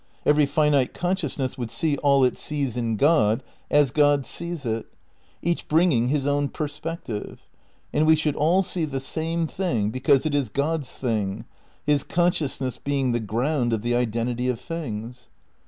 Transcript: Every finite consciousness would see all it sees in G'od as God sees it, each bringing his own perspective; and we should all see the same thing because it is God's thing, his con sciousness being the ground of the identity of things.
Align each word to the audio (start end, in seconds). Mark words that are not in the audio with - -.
Every 0.25 0.47
finite 0.47 0.95
consciousness 0.95 1.59
would 1.59 1.69
see 1.69 1.95
all 1.97 2.23
it 2.23 2.35
sees 2.35 2.75
in 2.75 2.97
G'od 2.97 3.41
as 3.69 3.91
God 3.91 4.25
sees 4.25 4.65
it, 4.65 4.87
each 5.43 5.67
bringing 5.67 6.07
his 6.07 6.25
own 6.25 6.49
perspective; 6.49 7.41
and 7.93 8.07
we 8.07 8.15
should 8.15 8.35
all 8.35 8.63
see 8.63 8.85
the 8.85 8.99
same 8.99 9.45
thing 9.45 9.91
because 9.91 10.25
it 10.25 10.33
is 10.33 10.49
God's 10.49 10.97
thing, 10.97 11.45
his 11.83 12.03
con 12.03 12.31
sciousness 12.31 12.83
being 12.83 13.11
the 13.11 13.19
ground 13.19 13.73
of 13.73 13.83
the 13.83 13.93
identity 13.93 14.47
of 14.47 14.59
things. 14.59 15.29